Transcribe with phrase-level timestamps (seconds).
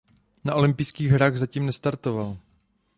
[0.43, 2.37] Na olympijských hrách zatím nestartoval.